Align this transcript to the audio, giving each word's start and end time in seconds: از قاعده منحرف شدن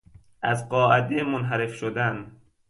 از 0.41 0.69
قاعده 0.69 1.23
منحرف 1.23 1.73
شدن 1.75 2.31